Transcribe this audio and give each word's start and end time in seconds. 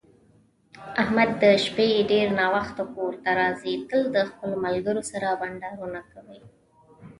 احمد 1.01 1.29
د 1.41 1.43
شپې 1.65 1.87
ډېر 2.11 2.27
ناوخته 2.39 2.83
کورته 2.95 3.29
راځي، 3.39 3.73
تل 3.89 4.01
د 4.15 4.17
خپلو 4.29 4.55
ملگرو 4.65 5.01
سره 5.11 5.27
بنډارونه 5.39 6.01
کوي. 6.11 6.39